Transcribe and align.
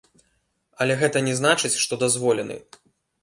Але 0.85 0.93
гэта 1.01 1.21
не 1.27 1.35
значыць, 1.41 1.73
што 1.83 1.93
дазволены. 2.05 2.57